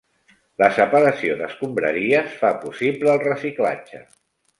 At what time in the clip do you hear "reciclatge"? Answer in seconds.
3.27-4.01